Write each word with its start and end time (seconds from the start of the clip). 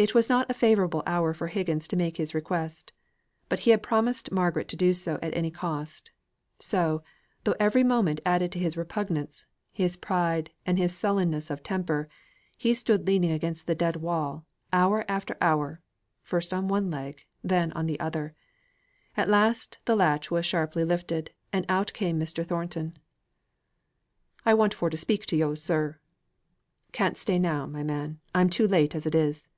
It 0.00 0.14
was 0.14 0.28
not 0.28 0.48
a 0.48 0.54
favourable 0.54 1.02
hour 1.08 1.34
for 1.34 1.48
Higgins 1.48 1.88
to 1.88 1.96
make 1.96 2.18
his 2.18 2.32
request. 2.32 2.92
But 3.48 3.58
he 3.58 3.72
had 3.72 3.82
promised 3.82 4.30
Margaret 4.30 4.68
to 4.68 4.76
do 4.76 4.90
it 4.90 5.08
at 5.08 5.36
any 5.36 5.50
cost. 5.50 6.12
So, 6.60 7.02
though 7.42 7.56
every 7.58 7.82
moment 7.82 8.20
added 8.24 8.52
to 8.52 8.60
his 8.60 8.76
repugnance, 8.76 9.46
his 9.72 9.96
pride, 9.96 10.50
and 10.64 10.78
his 10.78 10.96
sullenness 10.96 11.50
of 11.50 11.64
temper, 11.64 12.08
he 12.56 12.74
stood 12.74 13.08
leaning 13.08 13.32
against 13.32 13.66
the 13.66 13.74
dead 13.74 13.96
wall, 13.96 14.46
hour 14.72 15.04
after 15.08 15.36
hour, 15.40 15.80
first 16.22 16.54
on 16.54 16.68
one 16.68 16.92
leg, 16.92 17.26
then 17.42 17.72
on 17.72 17.86
the 17.86 17.98
other. 17.98 18.36
At 19.16 19.28
last 19.28 19.78
the 19.84 19.96
latch 19.96 20.30
was 20.30 20.46
sharply 20.46 20.84
lifted, 20.84 21.32
and 21.52 21.66
out 21.68 21.92
came 21.92 22.20
Mr. 22.20 22.46
Thornton. 22.46 22.96
"I 24.46 24.54
want 24.54 24.74
for 24.74 24.90
to 24.90 24.96
speak 24.96 25.26
to 25.26 25.36
yo', 25.36 25.56
sir." 25.56 25.98
"Can't 26.92 27.18
stay 27.18 27.40
now, 27.40 27.66
my 27.66 27.82
man. 27.82 28.20
I'm 28.32 28.48
too 28.48 28.68
late 28.68 28.94
as 28.94 29.04
it 29.04 29.16
is." 29.16 29.48